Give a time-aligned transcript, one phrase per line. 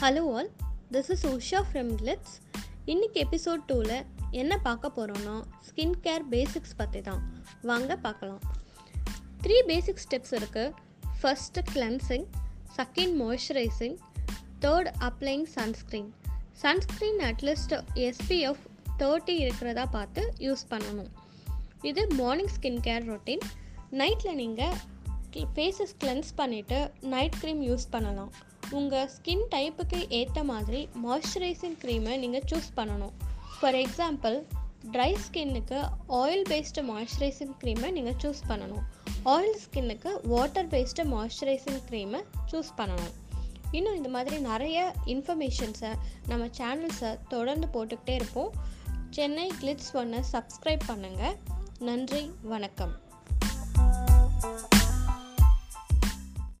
[0.00, 0.48] Hello all
[0.94, 2.34] this is Usha from Clips
[2.92, 3.94] இன்றைக்கி episode டூவில்
[4.40, 5.36] என்ன பார்க்க போகிறோன்னா
[5.66, 7.22] ஸ்கின் கேர் பேசிக்ஸ் பற்றி தான்.
[7.62, 8.40] வாங்க பார்க்கலாம்.
[9.42, 10.74] த்ரீ பேசிக் ஸ்டெப்ஸ் இருக்குது
[11.20, 12.26] first cleansing
[12.78, 13.96] second moisturising
[14.64, 16.10] third applying sunscreen
[16.64, 17.74] sunscreen at least
[18.08, 18.64] SPF
[19.02, 21.10] thirty இருக்கிறதா பார்த்து யூஸ் பண்ணணும்.
[21.82, 23.46] இது மார்னிங் ஸ்கின் கேர் ரொட்டீன்
[24.02, 24.76] நைட்டில் நீங்கள்
[25.56, 26.78] ஃபேஸஸ் கிளென்ஸ் பண்ணிவிட்டு
[27.14, 28.30] நைட் க்ரீம் யூஸ் பண்ணலாம்.
[28.70, 33.12] உங்கள் ஸ்கின் டைப்புக்கு ஏற்ற மாதிரி மாய்ஸ்சரைசிங் க்ரீமை நீங்கள் சூஸ் பண்ணணும்.
[33.60, 34.42] ஃபார் எக்ஸாம்பிள்
[34.92, 38.82] ட்ரை ஸ்கின்னுக்கு ஆயில் பேஸ்டு மாய்ஸ்சரைசிங் க்ரீமை நீங்கள் சூஸ் பண்ணணும்.
[39.24, 43.14] ஆயில் ஸ்கின்னுக்கு வாட்டர் பேஸ்டு மாய்ஸ்சரைசிங் க்ரீமை சூஸ் பண்ணணும்.
[43.70, 45.94] இன்னும் இந்த மாதிரி நிறைய இன்ஃபர்மேஷன்ஸை
[46.26, 48.52] நம்ம சேனல்ஸை தொடர்ந்து போட்டுக்கிட்டே இருப்போம்.
[49.10, 51.36] சென்னை கிளிட்ஸ் ஒன்று சப்ஸ்கிரைப் பண்ணுங்கள்
[51.78, 53.05] நன்றி வணக்கம்.